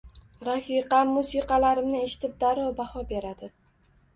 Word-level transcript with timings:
Rafiqam 0.45 1.11
musiqalarimni 1.17 1.99
eshitib, 2.07 2.35
darrov 2.45 2.73
baho 2.81 3.05
beradi. 3.13 3.53